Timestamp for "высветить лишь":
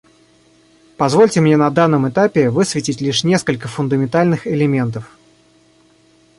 2.49-3.23